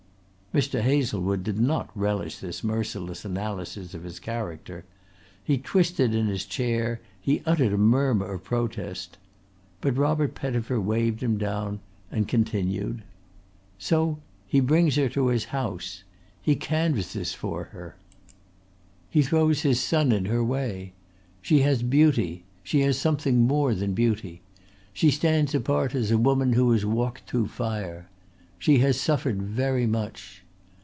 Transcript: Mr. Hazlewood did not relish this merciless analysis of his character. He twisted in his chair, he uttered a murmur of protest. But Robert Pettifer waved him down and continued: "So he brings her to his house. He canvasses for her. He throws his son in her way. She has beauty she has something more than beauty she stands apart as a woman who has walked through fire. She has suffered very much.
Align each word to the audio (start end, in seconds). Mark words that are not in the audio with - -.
Mr. 0.53 0.81
Hazlewood 0.81 1.45
did 1.45 1.57
not 1.57 1.89
relish 1.95 2.39
this 2.39 2.61
merciless 2.61 3.23
analysis 3.23 3.93
of 3.93 4.03
his 4.03 4.19
character. 4.19 4.83
He 5.41 5.57
twisted 5.57 6.13
in 6.13 6.27
his 6.27 6.45
chair, 6.45 6.99
he 7.21 7.41
uttered 7.45 7.71
a 7.71 7.77
murmur 7.77 8.25
of 8.33 8.43
protest. 8.43 9.17
But 9.79 9.95
Robert 9.95 10.35
Pettifer 10.35 10.77
waved 10.81 11.23
him 11.23 11.37
down 11.37 11.79
and 12.11 12.27
continued: 12.27 13.01
"So 13.77 14.19
he 14.45 14.59
brings 14.59 14.97
her 14.97 15.07
to 15.11 15.27
his 15.27 15.45
house. 15.55 16.03
He 16.41 16.57
canvasses 16.57 17.33
for 17.33 17.63
her. 17.71 17.95
He 19.09 19.21
throws 19.21 19.61
his 19.61 19.79
son 19.79 20.11
in 20.11 20.25
her 20.25 20.43
way. 20.43 20.91
She 21.41 21.59
has 21.61 21.81
beauty 21.81 22.43
she 22.61 22.81
has 22.81 22.99
something 22.99 23.47
more 23.47 23.73
than 23.73 23.93
beauty 23.93 24.41
she 24.91 25.11
stands 25.11 25.55
apart 25.55 25.95
as 25.95 26.11
a 26.11 26.17
woman 26.17 26.51
who 26.51 26.71
has 26.73 26.85
walked 26.85 27.21
through 27.29 27.47
fire. 27.47 28.09
She 28.59 28.77
has 28.77 29.01
suffered 29.01 29.41
very 29.41 29.87
much. 29.87 30.43